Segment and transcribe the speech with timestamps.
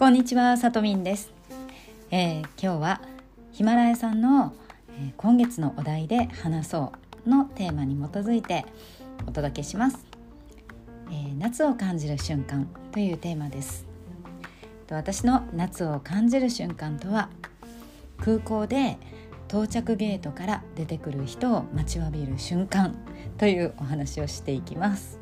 [0.00, 1.30] こんにちは、さとみんです、
[2.10, 3.02] えー、今日は
[3.52, 4.54] ヒマラヤさんの、
[4.98, 6.94] えー、今月のお題で話そ
[7.26, 8.64] うのテーマに基づいて
[9.26, 10.06] お届けします、
[11.10, 13.84] えー、夏を感じる瞬間というテーマです。
[14.88, 17.28] 私の夏を感じる瞬間とは
[18.16, 18.96] 空港で
[19.48, 22.96] 到着ゲートから出てくる人を待ちわびる瞬間
[23.36, 25.20] というお話をしていきます。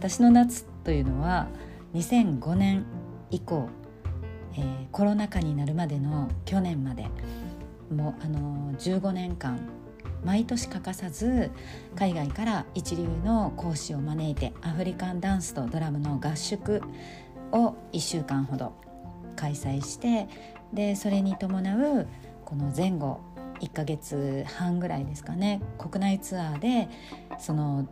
[0.00, 1.46] 私の夏というのは
[1.94, 2.84] 2005年
[3.30, 3.68] 以降、
[4.56, 7.08] えー、コロナ禍になるまでの去年まで
[7.94, 9.60] もうあの15年間
[10.24, 11.50] 毎年欠かさず
[11.94, 16.82] 海外から一流の講師を招いてアフリカンダンスとドラムの合宿
[17.52, 18.72] を1週間ほど
[19.36, 20.28] 開催して
[20.72, 22.08] でそれに伴う
[22.44, 23.20] この前後
[23.60, 26.88] 1ヶ月半ぐらいですかね国内ツアーで
[27.38, 27.88] その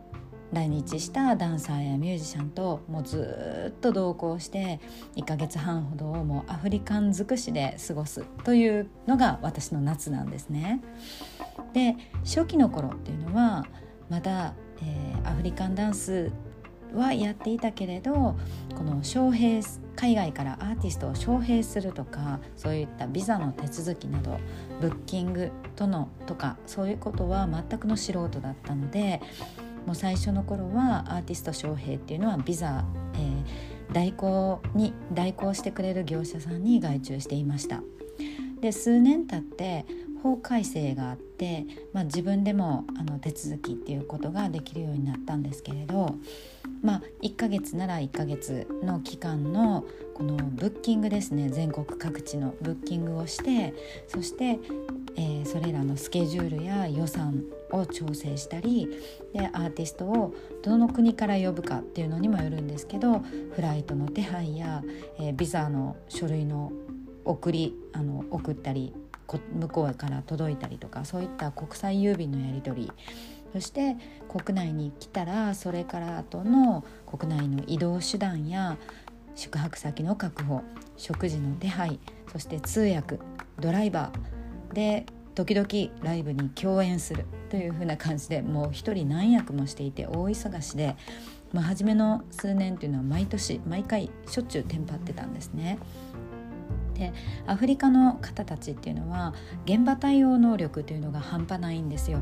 [0.55, 4.79] 来日したダンサーやミュージシャンともうずっと同行して
[5.17, 10.81] 1ヶ月半ほどをもうアフリカン尽くしで過ごすというのが私の夏なんですね。
[11.73, 13.65] で初期の頃っていうのは
[14.09, 16.31] まだ、えー、アフリカンダンス
[16.93, 19.61] はやっていたけれどこの招聘
[19.97, 24.39] 海外からアーティストを招聘するとかそういったビザの手続きなど
[24.79, 29.21] ブッキングとのとかそういうことは全くの素人だったので
[29.85, 37.81] もう最初の頃はアーティスト招聘っていうのはビザ、えー、代行に代行してくれる業者さんに外注していました。
[38.61, 39.85] で数年経って
[40.25, 46.15] 法改正があって、まあ、自分でもあの手続きっていうことができるようになったんですけれど、
[46.81, 53.75] まあ、1ヶ月なら1ヶ月の期間のこのブッキングですね全国各地のブッキングをして
[54.07, 54.59] そして、
[55.15, 58.89] えー、それらのスケジュールや予算を調整したり
[59.33, 64.83] でアーティストをどの国から呼ぶかっていうのにもよるんですけどフライトの手配や、
[65.19, 66.71] えー、ビザの書類の
[67.23, 68.93] 送りあの送ったり
[69.53, 72.91] 向こうから届いたりとかそういった国際郵便のやり取り。
[73.53, 73.95] そして
[74.27, 78.77] 国内に来たらそれから後の国内の移動手段や
[79.33, 80.61] 宿泊先の確保
[80.97, 82.01] 食事の手配
[82.33, 83.17] そして通訳
[83.57, 85.67] ドライバーで時々
[86.03, 90.95] ライブに共演するという風な感じでもう一人何役もしていて大忙しで、
[91.53, 95.77] まあ、初めの数年っていうのは毎年毎回しょっちゅうテンパってたんですね。
[96.95, 97.13] で
[97.45, 99.33] アフリカの方たちっていうのは
[99.65, 102.19] 現場対応能力というのが半端ないんですよ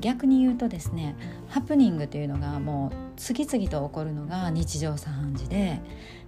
[0.00, 1.16] 逆に言うとですね
[1.48, 5.80] ハプニングというのがもう次々と起こるのが日常茶飯事で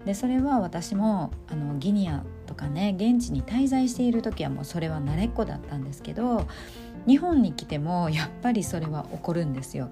[0.04, 6.48] でそれは私もあのギニアとかね現地に滞在している時はもうそれは慣れっこだったんですけど
[7.06, 9.90] 日本に来てもやっぱりそれは起こるんですよ。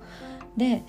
[0.56, 0.84] で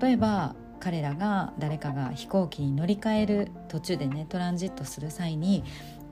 [0.00, 5.64] 例えば彼らが誰かが飛行機に乗り換える途中でねトランジットする際に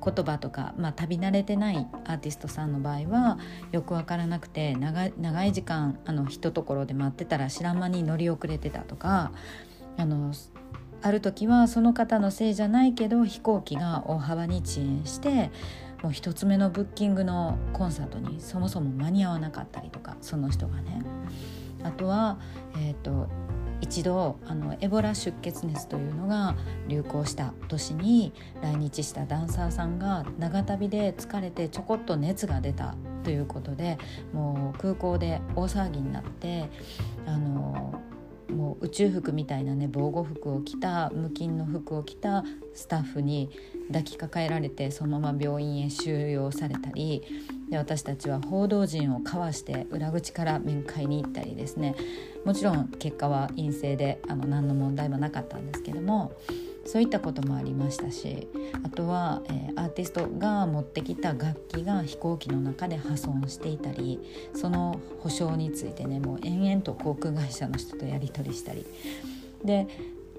[0.05, 3.39] 言葉とか、まあ、旅慣れてないアーティストさんの場合は
[3.73, 9.33] よく分からなくて長い時間あの一ところで待ってたら知らん間に乗り遅れてたとか
[9.97, 10.33] あの
[11.03, 15.51] ある時はその方のせいじゃないけど飛行機が大幅に遅延して
[16.03, 21.03] もう一つ目のブッキングのコンサートにそもそも間に合わなかったりとかその人がね。
[21.83, 22.39] あとは、
[22.77, 23.29] えーと
[23.81, 26.55] 一度あのエボラ出血熱というのが
[26.89, 28.33] 流行した年に
[28.63, 32.95] 来日したダンサーさんが長旅で疲れてちょこっと熱が出た
[33.25, 33.99] ということで
[34.33, 36.69] もう空港で大騒ぎになって
[37.27, 38.01] あの
[38.51, 42.45] もう宇宙服みたいなね防護服を着た無菌の服を着た
[42.75, 43.51] スタッフに
[43.89, 47.23] 抱きかかえられてそのまま病院へ収容されたり
[47.71, 51.95] で私たちは報道陣をかわして裏口から面会に行ったりですね。
[52.45, 56.33] もちろん結果は陰性であの何の問題もなかったんですけども
[56.91, 58.49] そういったこともありましたし
[58.83, 64.19] あとは、えー、アーティストが持ってきた楽器が飛行機の中で破損していたり
[64.55, 68.85] その保証についてねもう延々と航空会社の人とやり取りしたり
[69.65, 69.87] で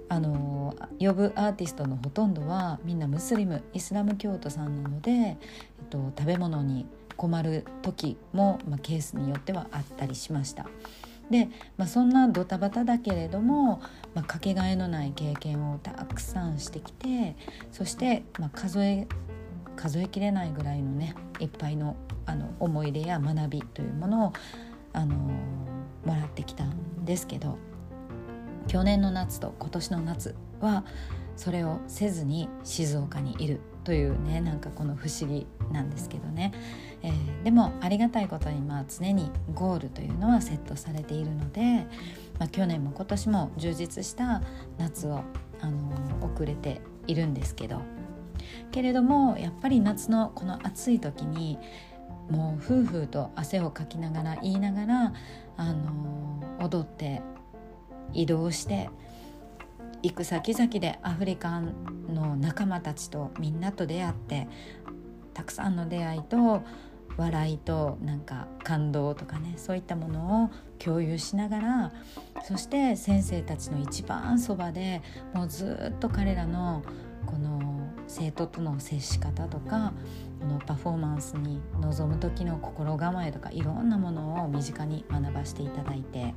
[0.10, 5.38] あの呼ぶアーティストのほとんどはみんなムスリムイスラム教徒さんなので、え
[5.86, 6.86] っと、食べ物に
[7.16, 10.68] 困る時も、まあ、ケースによってはあったりしました。
[11.32, 13.82] で、まあ、そんなドタバタだけれども、
[14.14, 17.36] まあ、かけがえのない経験をたくさんしてきて
[17.72, 19.08] そして、まあ、数え
[19.78, 21.96] 数えきれないぐらいのねいっぱいの
[22.26, 24.34] あの思い出や学びというものを、
[24.94, 27.58] あのもらってきたんですけど
[28.68, 30.84] 去年の夏と今年の夏は
[31.36, 36.52] それをせずに静岡にいるというねなんかこの不思議なんですけどね、
[37.44, 41.86] でもありがたいことにまあ常にゴールというのはセットされているので、
[42.40, 44.42] まあ、去年も今年も充実した
[44.78, 45.22] 夏を、
[45.62, 45.92] あの、
[46.34, 47.82] 遅れているんですけど
[48.72, 51.58] けれどもやっぱり夏のこの暑い時に
[52.30, 55.14] もう夫婦と汗をかきながら言いながら、
[55.58, 57.22] あの踊って
[58.14, 58.90] 移動して
[60.02, 61.74] 行く先々でアフリカン
[62.10, 64.48] の仲間たちとみんなと出会って
[65.34, 66.64] たくさんの出会いと
[67.18, 70.50] 笑いとなんか感動とかねそういったものを
[70.80, 71.92] 共有しながら
[72.44, 75.02] そして先生たちの一番そばで
[75.34, 76.84] もうずっと彼らの
[77.26, 79.94] この生徒との接し方とか
[80.40, 86.34] このパフォーマンスに臨む時の心構えとかいろんなものを身近に学ばせていただいて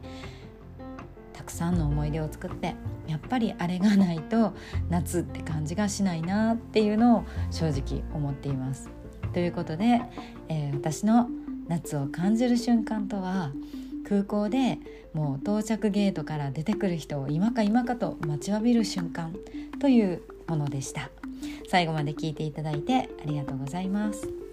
[1.33, 2.77] たくさんの思い出を作って
[3.07, 4.55] やっぱりあれがないと
[4.89, 9.04] 夏って感じがしないなっていうのを正直思っています。
[9.35, 10.01] ということで、
[10.49, 11.29] えー、私の
[11.69, 13.53] 夏を感じる瞬間とは
[14.09, 14.79] 空港で
[15.13, 19.35] もう到着ゲートから出てくる人を今か今かと待ちわびる瞬間
[19.81, 21.11] というものでした。
[21.69, 24.44] 最後まで聞いていただいてありがとうございます。